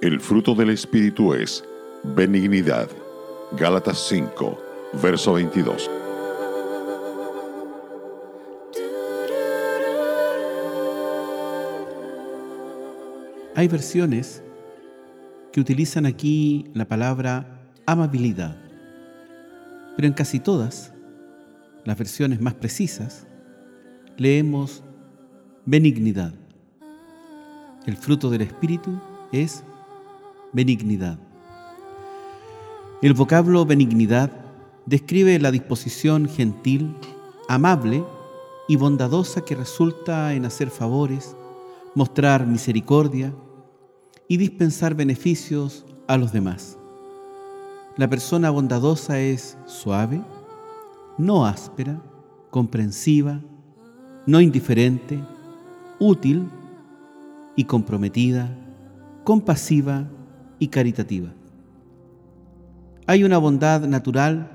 El 0.00 0.20
fruto 0.20 0.54
del 0.54 0.70
Espíritu 0.70 1.34
es 1.34 1.64
benignidad. 2.04 2.88
Gálatas 3.58 4.06
5, 4.08 4.56
verso 5.02 5.32
22. 5.32 5.90
Hay 13.56 13.66
versiones 13.66 14.40
que 15.50 15.60
utilizan 15.60 16.06
aquí 16.06 16.70
la 16.74 16.86
palabra 16.86 17.60
amabilidad, 17.84 18.56
pero 19.96 20.06
en 20.06 20.14
casi 20.14 20.38
todas, 20.38 20.92
las 21.84 21.98
versiones 21.98 22.40
más 22.40 22.54
precisas, 22.54 23.26
leemos 24.16 24.84
benignidad. 25.66 26.34
El 27.84 27.96
fruto 27.96 28.30
del 28.30 28.42
Espíritu 28.42 29.00
es 29.32 29.64
benignidad. 30.52 31.18
El 33.02 33.14
vocablo 33.14 33.64
benignidad 33.64 34.32
describe 34.86 35.38
la 35.38 35.50
disposición 35.50 36.28
gentil, 36.28 36.94
amable 37.48 38.04
y 38.68 38.76
bondadosa 38.76 39.44
que 39.44 39.54
resulta 39.54 40.34
en 40.34 40.44
hacer 40.44 40.70
favores, 40.70 41.36
mostrar 41.94 42.46
misericordia, 42.46 43.32
y 44.28 44.36
dispensar 44.36 44.94
beneficios 44.94 45.86
a 46.06 46.18
los 46.18 46.32
demás. 46.32 46.78
La 47.96 48.08
persona 48.08 48.50
bondadosa 48.50 49.18
es 49.18 49.56
suave, 49.66 50.20
no 51.16 51.46
áspera, 51.46 52.00
comprensiva, 52.50 53.40
no 54.26 54.40
indiferente, 54.40 55.18
útil 55.98 56.48
y 57.56 57.64
comprometida, 57.64 58.54
compasiva 59.24 60.06
y 60.58 60.68
caritativa. 60.68 61.28
Hay 63.06 63.24
una 63.24 63.38
bondad 63.38 63.82
natural 63.82 64.50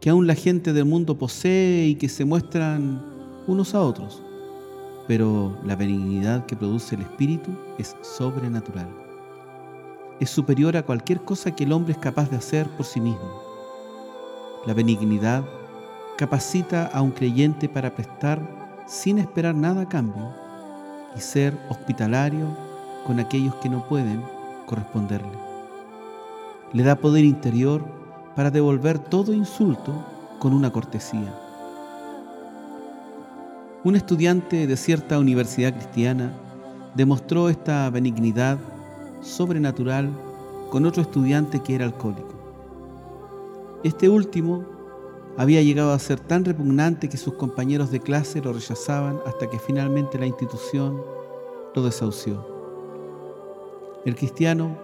que 0.00 0.10
aún 0.10 0.26
la 0.26 0.34
gente 0.34 0.72
del 0.72 0.84
mundo 0.84 1.16
posee 1.16 1.86
y 1.86 1.94
que 1.94 2.08
se 2.08 2.24
muestran 2.24 3.02
unos 3.46 3.74
a 3.74 3.80
otros, 3.80 4.22
pero 5.06 5.58
la 5.64 5.76
benignidad 5.76 6.46
que 6.46 6.56
produce 6.56 6.94
el 6.94 7.02
Espíritu 7.02 7.50
es 7.78 7.96
sobrenatural 8.02 9.04
es 10.20 10.30
superior 10.30 10.76
a 10.76 10.84
cualquier 10.84 11.20
cosa 11.20 11.54
que 11.54 11.64
el 11.64 11.72
hombre 11.72 11.92
es 11.92 11.98
capaz 11.98 12.30
de 12.30 12.36
hacer 12.36 12.68
por 12.76 12.86
sí 12.86 13.00
mismo. 13.00 13.42
La 14.66 14.74
benignidad 14.74 15.44
capacita 16.16 16.86
a 16.86 17.02
un 17.02 17.10
creyente 17.10 17.68
para 17.68 17.94
prestar 17.94 18.40
sin 18.86 19.18
esperar 19.18 19.54
nada 19.54 19.82
a 19.82 19.88
cambio 19.88 20.32
y 21.16 21.20
ser 21.20 21.56
hospitalario 21.68 22.46
con 23.06 23.18
aquellos 23.18 23.54
que 23.56 23.68
no 23.68 23.86
pueden 23.88 24.22
corresponderle. 24.66 25.38
Le 26.72 26.82
da 26.82 26.96
poder 26.96 27.24
interior 27.24 27.84
para 28.34 28.50
devolver 28.50 28.98
todo 28.98 29.32
insulto 29.32 29.92
con 30.38 30.52
una 30.52 30.70
cortesía. 30.72 31.32
Un 33.84 33.96
estudiante 33.96 34.66
de 34.66 34.76
cierta 34.76 35.18
universidad 35.18 35.74
cristiana 35.74 36.32
demostró 36.94 37.48
esta 37.48 37.88
benignidad 37.90 38.58
sobrenatural 39.20 40.10
con 40.70 40.86
otro 40.86 41.02
estudiante 41.02 41.60
que 41.60 41.74
era 41.74 41.84
alcohólico. 41.84 42.34
Este 43.84 44.08
último 44.08 44.64
había 45.36 45.62
llegado 45.62 45.92
a 45.92 45.98
ser 45.98 46.20
tan 46.20 46.44
repugnante 46.44 47.08
que 47.08 47.16
sus 47.16 47.34
compañeros 47.34 47.90
de 47.90 48.00
clase 48.00 48.40
lo 48.40 48.52
rechazaban 48.52 49.18
hasta 49.26 49.50
que 49.50 49.58
finalmente 49.58 50.18
la 50.18 50.26
institución 50.26 51.00
lo 51.74 51.82
desahució. 51.82 52.53
El 54.04 54.16
cristiano 54.16 54.76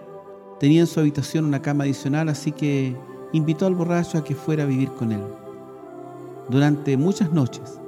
tenía 0.59 0.81
en 0.81 0.87
su 0.87 0.99
habitación 0.99 1.45
una 1.45 1.61
cama 1.61 1.83
adicional, 1.83 2.29
así 2.29 2.51
que 2.51 2.95
invitó 3.33 3.67
al 3.67 3.75
borracho 3.75 4.17
a 4.17 4.23
que 4.23 4.35
fuera 4.35 4.63
a 4.63 4.67
vivir 4.67 4.89
con 4.91 5.11
él. 5.11 5.23
Durante 6.49 6.97
muchas 6.97 7.31
noches, 7.31 7.79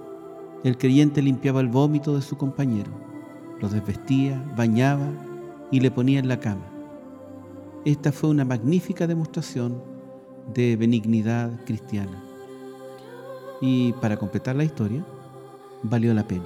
el 0.63 0.77
creyente 0.77 1.21
limpiaba 1.21 1.59
el 1.59 1.67
vómito 1.67 2.16
de 2.16 2.21
su 2.21 2.38
compañero, 2.38 2.91
lo 3.59 3.67
desvestía, 3.67 4.44
bañaba 4.55 5.07
y 5.71 5.79
le 5.79 5.91
ponía 5.91 6.19
en 6.19 6.27
la 6.27 6.39
cama. 6.39 6.66
Esta 7.83 8.11
fue 8.11 8.29
una 8.29 8.45
magnífica 8.45 9.07
demostración 9.07 9.81
de 10.53 10.75
benignidad 10.75 11.51
cristiana. 11.65 12.23
Y 13.59 13.94
para 13.94 14.17
completar 14.17 14.55
la 14.55 14.63
historia, 14.63 15.03
valió 15.81 16.13
la 16.13 16.27
pena. 16.27 16.45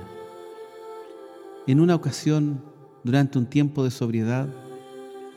En 1.68 1.80
una 1.80 1.96
ocasión, 1.96 2.62
durante 3.04 3.38
un 3.38 3.46
tiempo 3.46 3.84
de 3.84 3.92
sobriedad, 3.92 4.48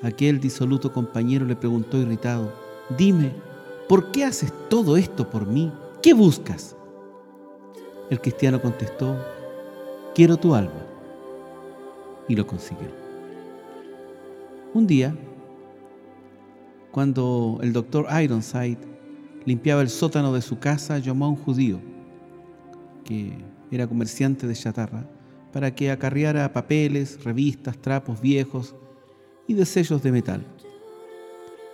aquel 0.02 0.40
disoluto 0.40 0.92
compañero 0.92 1.44
le 1.44 1.56
preguntó 1.56 1.98
irritado, 1.98 2.52
dime, 2.96 3.32
¿por 3.88 4.10
qué 4.12 4.24
haces 4.24 4.52
todo 4.68 4.96
esto 4.96 5.28
por 5.28 5.46
mí? 5.46 5.72
¿Qué 6.02 6.14
buscas? 6.14 6.76
El 8.08 8.20
cristiano 8.20 8.60
contestó, 8.60 9.16
quiero 10.14 10.36
tu 10.36 10.54
alma. 10.54 10.86
Y 12.28 12.36
lo 12.36 12.46
consiguió. 12.46 12.88
Un 14.72 14.86
día, 14.86 15.16
cuando 16.92 17.58
el 17.60 17.72
doctor 17.72 18.06
Ironside 18.22 18.78
limpiaba 19.44 19.82
el 19.82 19.88
sótano 19.88 20.32
de 20.32 20.42
su 20.42 20.58
casa, 20.58 20.98
llamó 20.98 21.26
a 21.26 21.28
un 21.30 21.36
judío 21.36 21.80
que 23.04 23.36
era 23.70 23.86
comerciante 23.88 24.46
de 24.46 24.54
chatarra 24.54 25.04
para 25.52 25.74
que 25.74 25.90
acarreara 25.90 26.52
papeles, 26.52 27.22
revistas, 27.24 27.76
trapos 27.78 28.20
viejos 28.20 28.74
y 29.50 29.54
desellos 29.54 30.00
de 30.00 30.12
metal. 30.12 30.44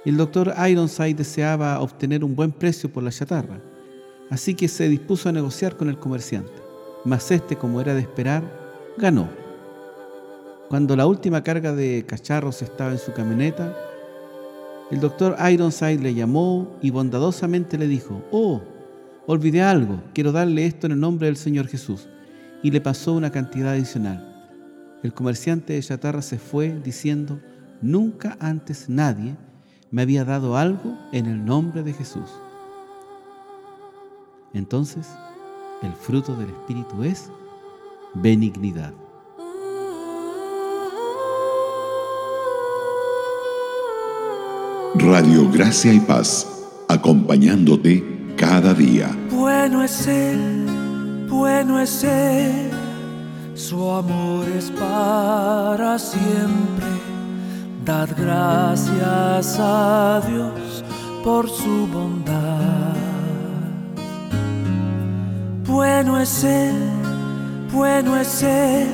El 0.06 0.16
doctor 0.16 0.54
Ironside 0.66 1.12
deseaba 1.12 1.78
obtener 1.80 2.24
un 2.24 2.34
buen 2.34 2.50
precio 2.50 2.90
por 2.90 3.02
la 3.02 3.10
chatarra, 3.10 3.60
así 4.30 4.54
que 4.54 4.66
se 4.66 4.88
dispuso 4.88 5.28
a 5.28 5.32
negociar 5.32 5.76
con 5.76 5.90
el 5.90 5.98
comerciante. 5.98 6.54
Mas 7.04 7.30
este, 7.30 7.54
como 7.54 7.82
era 7.82 7.92
de 7.92 8.00
esperar, 8.00 8.42
ganó. 8.96 9.28
Cuando 10.70 10.96
la 10.96 11.06
última 11.06 11.42
carga 11.42 11.74
de 11.74 12.06
cacharros 12.06 12.62
estaba 12.62 12.92
en 12.92 12.98
su 12.98 13.12
camioneta, 13.12 13.76
el 14.90 15.00
doctor 15.00 15.36
Ironside 15.38 15.98
le 15.98 16.14
llamó 16.14 16.78
y 16.80 16.88
bondadosamente 16.88 17.76
le 17.76 17.88
dijo, 17.88 18.24
oh, 18.30 18.62
olvidé 19.26 19.60
algo, 19.60 20.02
quiero 20.14 20.32
darle 20.32 20.64
esto 20.64 20.86
en 20.86 20.92
el 20.92 21.00
nombre 21.00 21.26
del 21.26 21.36
Señor 21.36 21.68
Jesús. 21.68 22.08
Y 22.62 22.70
le 22.70 22.80
pasó 22.80 23.12
una 23.12 23.30
cantidad 23.30 23.72
adicional. 23.72 24.32
El 25.02 25.12
comerciante 25.12 25.74
de 25.74 25.82
chatarra 25.82 26.22
se 26.22 26.38
fue 26.38 26.80
diciendo, 26.82 27.38
nunca 27.82 28.36
antes 28.40 28.88
nadie 28.88 29.36
me 29.90 30.02
había 30.02 30.24
dado 30.24 30.56
algo 30.56 30.96
en 31.12 31.26
el 31.26 31.44
nombre 31.44 31.82
de 31.82 31.92
Jesús. 31.92 32.30
Entonces, 34.52 35.08
el 35.82 35.92
fruto 35.92 36.34
del 36.34 36.48
Espíritu 36.48 37.02
es 37.02 37.30
benignidad. 38.14 38.92
Radio 44.94 45.50
Gracia 45.50 45.92
y 45.92 46.00
Paz, 46.00 46.64
acompañándote 46.88 48.34
cada 48.36 48.72
día. 48.72 49.14
Bueno 49.30 49.82
es 49.82 50.06
Él, 50.06 51.26
bueno 51.28 51.78
es 51.78 52.02
Él, 52.02 52.70
su 53.54 53.90
amor 53.90 54.46
es 54.48 54.70
para 54.70 55.98
siempre. 55.98 57.15
Dad 57.86 58.08
gracias 58.16 59.58
a 59.60 60.20
Dios 60.26 60.84
por 61.22 61.48
su 61.48 61.86
bondad. 61.86 62.96
Bueno 65.64 66.18
es 66.18 66.42
Él, 66.42 66.74
bueno 67.72 68.16
es 68.16 68.42
Él, 68.42 68.88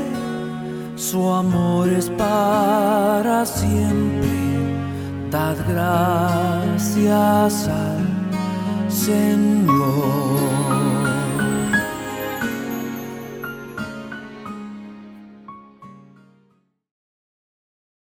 su 0.94 1.32
amor 1.32 1.88
es 1.88 2.10
para 2.10 3.46
siempre 3.46 4.28
Dad 5.30 5.56
gracias 5.66 7.68
al 7.68 8.90
Señor. 8.90 10.51